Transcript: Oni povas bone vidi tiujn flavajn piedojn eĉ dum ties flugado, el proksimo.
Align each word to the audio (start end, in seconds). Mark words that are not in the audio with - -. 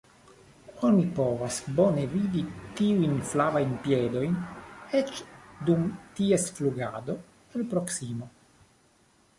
Oni 0.87 1.03
povas 1.19 1.59
bone 1.79 2.05
vidi 2.13 2.41
tiujn 2.79 3.19
flavajn 3.33 3.77
piedojn 3.85 4.41
eĉ 5.03 5.13
dum 5.69 5.85
ties 6.21 6.51
flugado, 6.59 7.19
el 7.57 7.69
proksimo. 7.77 8.35